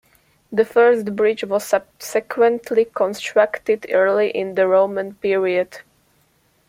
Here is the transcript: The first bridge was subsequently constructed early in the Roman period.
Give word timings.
The 0.51 0.65
first 0.65 1.15
bridge 1.15 1.43
was 1.43 1.63
subsequently 1.63 2.85
constructed 2.85 3.85
early 3.91 4.31
in 4.31 4.55
the 4.55 4.67
Roman 4.67 5.13
period. 5.13 5.81